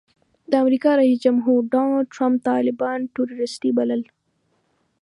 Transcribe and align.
د 0.51 0.53
امریکا 0.63 0.91
جمهور 1.23 1.61
رئیس 1.63 1.69
ډانلډ 1.73 2.05
ټرمپ 2.15 2.37
طالبان 2.49 2.99
ټروریسټي 3.13 3.71
بلل. 3.77 4.01